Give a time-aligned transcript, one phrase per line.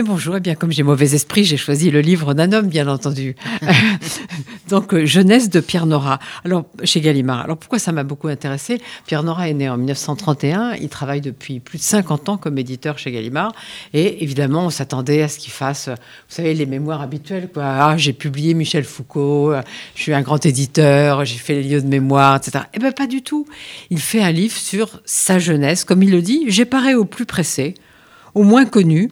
[0.00, 2.68] Et bonjour, et eh bien comme j'ai mauvais esprit, j'ai choisi le livre d'un homme,
[2.68, 3.36] bien entendu.
[4.70, 7.42] Donc, euh, Jeunesse de Pierre Nora, alors, chez Gallimard.
[7.42, 11.60] Alors, pourquoi ça m'a beaucoup intéressé Pierre Nora est né en 1931, il travaille depuis
[11.60, 13.52] plus de 50 ans comme éditeur chez Gallimard,
[13.92, 15.94] et évidemment, on s'attendait à ce qu'il fasse, vous
[16.34, 17.64] savez, les mémoires habituelles, quoi.
[17.66, 19.60] Ah, j'ai publié Michel Foucault, euh,
[19.96, 22.64] je suis un grand éditeur, j'ai fait les lieux de mémoire, etc.
[22.72, 23.46] Eh bien, pas du tout.
[23.90, 27.26] Il fait un livre sur sa jeunesse, comme il le dit, j'ai paré au plus
[27.26, 27.74] pressé,
[28.34, 29.10] au moins connu,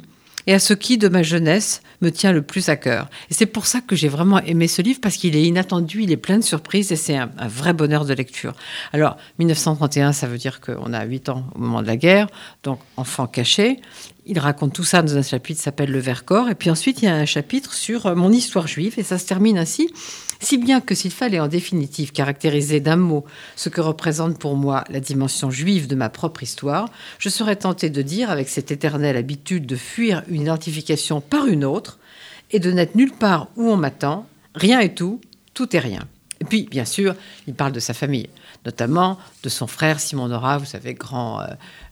[0.48, 3.11] et à ce qui, de ma jeunesse, me tient le plus à cœur.
[3.30, 6.11] Et c'est pour ça que j'ai vraiment aimé ce livre, parce qu'il est inattendu, il
[6.11, 8.54] est plein de surprises, et c'est un, vrai bonheur de lecture.
[8.94, 12.29] Alors, 1931, ça veut dire qu'on a 8 ans au moment de la guerre,
[12.62, 13.79] donc enfant caché.
[14.31, 17.07] Il raconte tout ça dans un chapitre qui s'appelle Le Vercors, et puis ensuite, il
[17.07, 19.91] y a un chapitre sur mon histoire juive, et ça se termine ainsi.
[20.39, 23.25] Si bien que s'il fallait en définitive caractériser d'un mot
[23.57, 27.89] ce que représente pour moi la dimension juive de ma propre histoire, je serais tenté
[27.89, 31.99] de dire, avec cette éternelle habitude de fuir une identification par une autre
[32.51, 35.23] et de n'être nulle part où on m'attend, rien et tout,
[35.55, 36.07] tout est rien.
[36.49, 37.15] Puis, bien sûr,
[37.47, 38.29] il parle de sa famille,
[38.65, 41.45] notamment de son frère Simon Nora, vous savez, grand euh,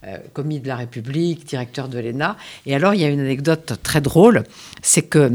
[0.07, 2.37] euh, commis de la République, directeur de l'ENA.
[2.65, 4.45] Et alors, il y a une anecdote très drôle,
[4.83, 5.33] c'est que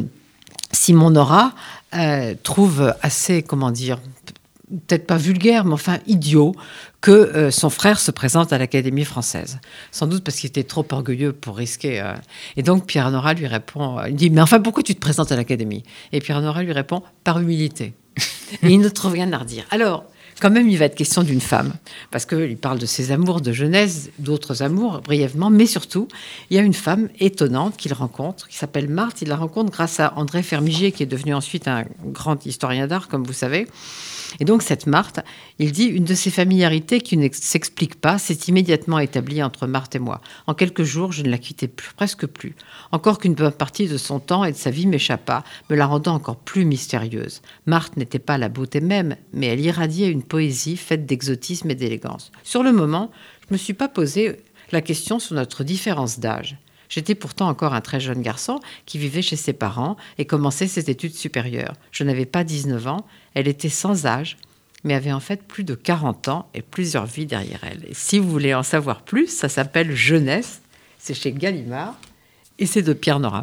[0.71, 1.53] Simon Nora
[1.95, 3.99] euh, trouve assez, comment dire,
[4.87, 6.55] peut-être pas vulgaire, mais enfin idiot,
[7.01, 9.59] que son frère se présente à l'Académie française.
[9.91, 12.01] Sans doute parce qu'il était trop orgueilleux pour risquer.
[12.55, 15.35] Et donc Pierre Nora lui répond, il dit, mais enfin pourquoi tu te présentes à
[15.35, 15.83] l'Académie?
[16.13, 17.95] Et Pierre Nora lui répond, par humilité.
[18.63, 19.65] Il ne trouve rien à redire.
[19.71, 20.05] Alors,
[20.41, 21.73] quand même, il va être question d'une femme,
[22.09, 26.07] parce qu'il parle de ses amours de jeunesse, d'autres amours, brièvement, mais surtout,
[26.49, 29.21] il y a une femme étonnante qu'il rencontre, qui s'appelle Marthe.
[29.21, 33.07] Il la rencontre grâce à André Fermigier, qui est devenu ensuite un grand historien d'art,
[33.07, 33.67] comme vous savez.
[34.39, 35.19] Et donc cette Marthe,
[35.59, 39.95] il dit, une de ces familiarités qui ne s'explique pas s'est immédiatement établie entre Marthe
[39.95, 40.21] et moi.
[40.47, 42.55] En quelques jours, je ne la quittais presque plus.
[42.91, 46.15] Encore qu'une bonne partie de son temps et de sa vie m'échappa, me la rendant
[46.15, 47.41] encore plus mystérieuse.
[47.65, 52.31] Marthe n'était pas la beauté même, mais elle irradiait une poésie faite d'exotisme et d'élégance.
[52.41, 53.11] Sur le moment,
[53.41, 54.37] je ne me suis pas posé
[54.71, 56.55] la question sur notre différence d'âge.
[56.87, 60.89] J'étais pourtant encore un très jeune garçon qui vivait chez ses parents et commençait ses
[60.89, 61.73] études supérieures.
[61.91, 64.37] Je n'avais pas 19 ans, elle était sans âge,
[64.85, 67.85] mais avait en fait plus de 40 ans et plusieurs vies derrière elle.
[67.91, 70.61] Si vous voulez en savoir plus, ça s'appelle Jeunesse,
[70.97, 71.95] c'est chez Gallimard
[72.57, 73.41] et c'est de Pierre Nora.